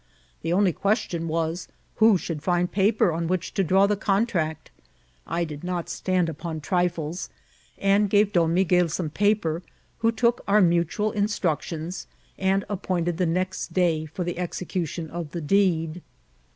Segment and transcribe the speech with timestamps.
[0.41, 1.67] The only question was
[1.97, 4.71] who should find paper on which to draw the contract.
[5.27, 7.29] I did not stand upon trifles,
[7.77, 9.61] and gave Don Migud some paper,
[9.99, 12.07] who took our mutual instruo tions,
[12.39, 16.01] and appointed the next day for the execution of the deed.